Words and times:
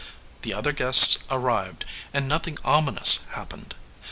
The 0.41 0.51
other 0.55 0.71
guests 0.71 1.19
arrived, 1.29 1.85
and 2.11 2.27
nothing 2.27 2.57
ominous 2.65 3.19
happened. 3.33 3.75